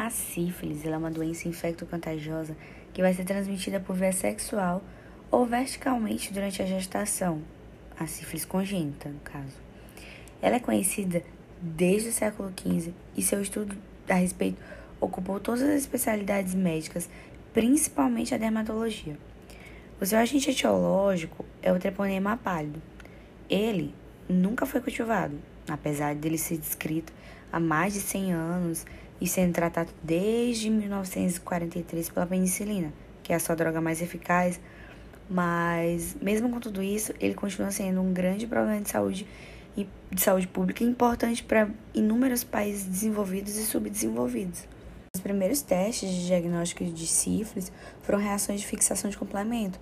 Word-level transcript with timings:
A 0.00 0.08
sífilis 0.08 0.86
é 0.86 0.96
uma 0.96 1.10
doença 1.10 1.46
infecto-contagiosa 1.46 2.56
que 2.94 3.02
vai 3.02 3.12
ser 3.12 3.22
transmitida 3.26 3.78
por 3.78 3.94
via 3.94 4.12
sexual 4.12 4.82
ou 5.30 5.44
verticalmente 5.44 6.32
durante 6.32 6.62
a 6.62 6.64
gestação, 6.64 7.42
a 7.98 8.06
sífilis 8.06 8.46
congênita, 8.46 9.10
no 9.10 9.20
caso. 9.20 9.58
Ela 10.40 10.56
é 10.56 10.58
conhecida 10.58 11.22
desde 11.60 12.08
o 12.08 12.12
século 12.12 12.50
XV 12.58 12.94
e 13.14 13.20
seu 13.20 13.42
estudo 13.42 13.76
a 14.08 14.14
respeito 14.14 14.56
ocupou 14.98 15.38
todas 15.38 15.60
as 15.60 15.82
especialidades 15.82 16.54
médicas, 16.54 17.06
principalmente 17.52 18.34
a 18.34 18.38
dermatologia. 18.38 19.18
O 20.00 20.06
seu 20.06 20.18
agente 20.18 20.48
etiológico 20.48 21.44
é 21.60 21.70
o 21.74 21.78
treponema 21.78 22.38
pálido. 22.38 22.80
Ele 23.50 23.94
nunca 24.26 24.64
foi 24.64 24.80
cultivado, 24.80 25.38
apesar 25.68 26.14
dele 26.14 26.38
ser 26.38 26.56
descrito 26.56 27.12
há 27.52 27.60
mais 27.60 27.92
de 27.92 28.00
100 28.00 28.32
anos 28.32 28.86
e 29.20 29.26
sendo 29.26 29.52
tratado 29.52 29.90
desde 30.02 30.70
1943 30.70 32.08
pela 32.08 32.26
penicilina, 32.26 32.92
que 33.22 33.32
é 33.32 33.36
a 33.36 33.40
sua 33.40 33.54
droga 33.54 33.80
mais 33.80 34.00
eficaz, 34.00 34.60
mas 35.28 36.16
mesmo 36.20 36.50
com 36.50 36.58
tudo 36.58 36.82
isso, 36.82 37.12
ele 37.20 37.34
continua 37.34 37.70
sendo 37.70 38.00
um 38.00 38.12
grande 38.12 38.46
problema 38.46 38.80
de 38.80 38.90
saúde 38.90 39.26
e 39.76 39.86
de 40.10 40.20
saúde 40.20 40.48
pública 40.48 40.82
importante 40.82 41.44
para 41.44 41.68
inúmeros 41.94 42.42
países 42.42 42.84
desenvolvidos 42.84 43.56
e 43.56 43.64
subdesenvolvidos. 43.64 44.66
Os 45.14 45.20
primeiros 45.20 45.60
testes 45.62 46.10
de 46.10 46.26
diagnóstico 46.26 46.84
de 46.84 47.06
sífilis 47.06 47.70
foram 48.02 48.18
reações 48.18 48.60
de 48.60 48.66
fixação 48.66 49.10
de 49.10 49.18
complemento. 49.18 49.78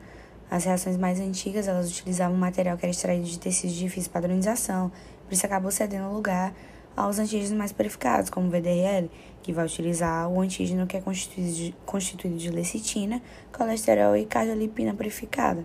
As 0.51 0.65
reações 0.65 0.97
mais 0.97 1.21
antigas, 1.21 1.69
elas 1.69 1.91
utilizavam 1.91 2.37
material 2.37 2.77
que 2.77 2.85
era 2.85 2.91
extraído 2.91 3.25
de 3.25 3.39
tecidos 3.39 3.77
de 3.77 3.85
difícil 3.85 4.11
padronização, 4.11 4.91
por 5.27 5.35
isso 5.35 5.45
acabou 5.45 5.71
cedendo 5.71 6.11
lugar 6.13 6.55
aos 6.99 7.19
antígenos 7.19 7.53
mais 7.53 7.73
purificados, 7.73 8.29
como 8.29 8.49
o 8.49 8.51
VDRL, 8.51 9.09
que 9.41 9.53
vai 9.53 9.65
utilizar 9.65 10.29
o 10.29 10.41
antígeno 10.41 10.87
que 10.87 10.97
é 10.97 11.01
constituído 11.01 11.53
de, 11.53 11.75
constituído 11.87 12.37
de 12.37 12.51
lecitina, 12.51 13.23
colesterol 13.57 14.17
e 14.17 14.27
cardiolipina 14.27 14.93
purificada. 14.93 15.65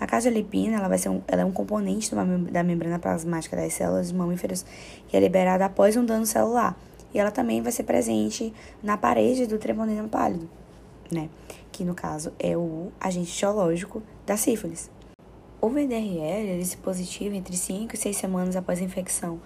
A 0.00 0.06
cardiolipina 0.06 0.76
ela 0.76 0.88
vai 0.88 0.98
ser 0.98 1.08
um, 1.08 1.22
ela 1.28 1.42
é 1.42 1.44
um 1.44 1.52
componente 1.52 2.10
da 2.50 2.62
membrana 2.64 2.98
plasmática 2.98 3.56
das 3.56 3.72
células 3.72 4.08
de 4.08 4.14
mamíferos 4.14 4.64
que 5.08 5.16
é 5.16 5.20
liberada 5.20 5.64
após 5.64 5.96
um 5.96 6.04
dano 6.04 6.26
celular. 6.26 6.76
E 7.12 7.18
ela 7.18 7.30
também 7.30 7.62
vai 7.62 7.70
ser 7.70 7.84
presente 7.84 8.52
na 8.82 8.96
parede 8.96 9.46
do 9.46 9.56
treponema 9.58 10.08
pálido, 10.08 10.50
né? 11.10 11.28
Que 11.70 11.84
no 11.84 11.94
caso 11.94 12.32
é 12.40 12.56
o 12.56 12.90
agente 13.00 13.32
etiológico 13.32 14.02
da 14.26 14.36
sífilis. 14.36 14.90
O 15.60 15.68
VDRL 15.68 16.48
ele 16.48 16.64
se 16.64 16.76
positiva 16.76 17.36
entre 17.36 17.56
5 17.56 17.94
e 17.94 17.96
6 17.96 18.16
semanas 18.16 18.56
após 18.56 18.80
a 18.80 18.84
infecção 18.84 19.40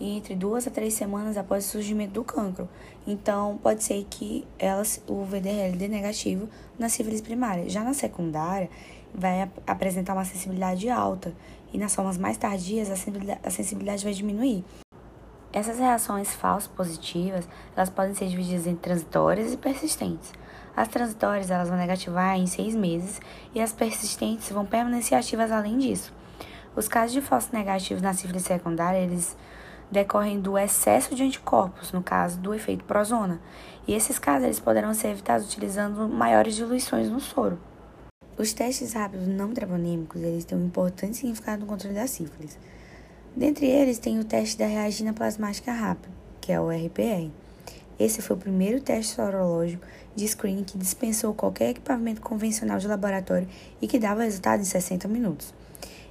e 0.00 0.16
entre 0.16 0.34
duas 0.34 0.66
a 0.66 0.70
três 0.70 0.94
semanas 0.94 1.36
após 1.36 1.66
o 1.66 1.68
surgimento 1.68 2.12
do 2.12 2.24
cancro. 2.24 2.68
Então, 3.06 3.58
pode 3.62 3.82
ser 3.82 4.06
que 4.08 4.46
elas, 4.58 5.02
o 5.06 5.24
VDRL 5.24 5.76
dê 5.76 5.88
negativo 5.88 6.48
na 6.78 6.88
sífilis 6.88 7.20
primária. 7.20 7.68
Já 7.68 7.82
na 7.82 7.94
secundária, 7.94 8.70
vai 9.14 9.42
ap 9.42 9.50
apresentar 9.66 10.12
uma 10.12 10.24
sensibilidade 10.24 10.88
alta 10.88 11.34
e 11.72 11.78
nas 11.78 11.94
formas 11.94 12.18
mais 12.18 12.36
tardias 12.36 12.90
a 12.90 12.96
sensibilidade, 12.96 13.40
a 13.42 13.50
sensibilidade 13.50 14.04
vai 14.04 14.12
diminuir. 14.12 14.64
Essas 15.52 15.78
reações 15.78 16.34
falsas 16.34 16.68
positivas, 16.68 17.48
elas 17.74 17.88
podem 17.88 18.14
ser 18.14 18.28
divididas 18.28 18.66
em 18.66 18.76
transitórias 18.76 19.52
e 19.52 19.56
persistentes. 19.56 20.32
As 20.76 20.88
transitórias 20.88 21.50
elas 21.50 21.68
vão 21.68 21.78
negativar 21.78 22.36
em 22.36 22.46
seis 22.46 22.74
meses 22.76 23.20
e 23.54 23.60
as 23.60 23.72
persistentes 23.72 24.50
vão 24.50 24.64
permanecer 24.64 25.18
ativas 25.18 25.50
além 25.50 25.78
disso. 25.78 26.12
Os 26.76 26.86
casos 26.86 27.12
de 27.12 27.20
falsos 27.20 27.50
negativos 27.50 28.02
na 28.02 28.12
sífilis 28.12 28.44
secundária, 28.44 28.98
eles 28.98 29.36
decorrem 29.90 30.40
do 30.40 30.58
excesso 30.58 31.14
de 31.14 31.22
anticorpos, 31.22 31.92
no 31.92 32.02
caso 32.02 32.38
do 32.38 32.54
efeito 32.54 32.84
prozona. 32.84 33.40
E 33.86 33.94
esses 33.94 34.18
casos 34.18 34.44
eles 34.44 34.60
poderão 34.60 34.92
ser 34.92 35.08
evitados 35.08 35.46
utilizando 35.46 36.08
maiores 36.08 36.54
diluições 36.54 37.08
no 37.08 37.20
soro. 37.20 37.58
Os 38.36 38.52
testes 38.52 38.92
rápidos 38.92 39.26
não 39.26 39.52
treponímicos 39.52 40.22
eles 40.22 40.44
têm 40.44 40.56
um 40.56 40.66
importante 40.66 41.16
significado 41.16 41.62
no 41.62 41.66
controle 41.66 41.94
da 41.94 42.06
sífilis. 42.06 42.58
Dentre 43.34 43.66
eles 43.66 43.98
tem 43.98 44.18
o 44.18 44.24
teste 44.24 44.58
da 44.58 44.66
reagina 44.66 45.12
plasmática 45.12 45.72
rápida, 45.72 46.12
que 46.40 46.52
é 46.52 46.60
o 46.60 46.70
RPR. 46.70 47.30
Esse 47.98 48.22
foi 48.22 48.36
o 48.36 48.38
primeiro 48.38 48.80
teste 48.80 49.16
sorológico 49.16 49.84
de 50.14 50.26
screening 50.26 50.62
que 50.64 50.78
dispensou 50.78 51.34
qualquer 51.34 51.70
equipamento 51.70 52.20
convencional 52.20 52.78
de 52.78 52.86
laboratório 52.86 53.48
e 53.82 53.88
que 53.88 53.98
dava 53.98 54.22
resultado 54.22 54.60
em 54.60 54.64
60 54.64 55.08
minutos. 55.08 55.52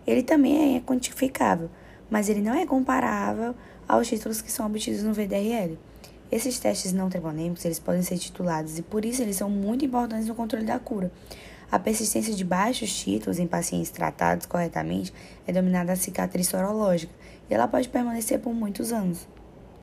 Ele 0.06 0.22
também 0.22 0.76
é 0.76 0.82
quantificável, 0.82 1.70
mas 2.10 2.28
ele 2.28 2.42
não 2.42 2.54
é 2.54 2.66
comparável 2.66 3.56
aos 3.88 4.08
títulos 4.08 4.42
que 4.42 4.52
são 4.52 4.66
obtidos 4.66 5.04
no 5.04 5.14
VDRL. 5.14 5.78
Esses 6.32 6.60
testes 6.60 6.92
não 6.92 7.10
treponêmicos 7.10 7.64
eles 7.64 7.80
podem 7.80 8.02
ser 8.02 8.18
titulados 8.18 8.78
e 8.78 8.82
por 8.82 9.06
isso 9.06 9.22
eles 9.22 9.38
são 9.38 9.50
muito 9.50 9.86
importantes 9.86 10.28
no 10.28 10.36
controle 10.36 10.66
da 10.66 10.78
cura. 10.78 11.12
A 11.72 11.80
persistência 11.80 12.34
de 12.34 12.44
baixos 12.44 12.94
títulos 12.94 13.40
em 13.40 13.48
pacientes 13.48 13.92
tratados 13.92 14.46
corretamente 14.46 15.14
é 15.46 15.52
denominada 15.52 15.96
cicatriz 15.96 16.48
sorológica 16.48 17.14
e 17.50 17.54
ela 17.54 17.68
pode 17.68 17.90
permanecer 17.90 18.40
por 18.40 18.54
muitos 18.54 18.92
anos. 18.92 19.28